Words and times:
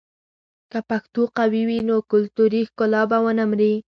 که 0.71 0.79
پښتو 0.89 1.21
قوي 1.37 1.63
وي، 1.69 1.79
نو 1.89 1.95
کلتوري 2.11 2.61
ښکلا 2.69 3.01
به 3.09 3.17
ونه 3.25 3.45
مري. 3.49 3.73